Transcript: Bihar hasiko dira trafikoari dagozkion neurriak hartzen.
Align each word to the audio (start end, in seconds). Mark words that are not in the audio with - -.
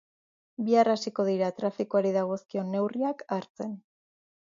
Bihar 0.69 0.89
hasiko 0.93 1.27
dira 1.27 1.51
trafikoari 1.61 2.17
dagozkion 2.19 2.75
neurriak 2.75 3.27
hartzen. 3.39 3.81